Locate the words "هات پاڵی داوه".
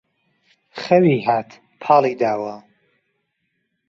1.25-2.55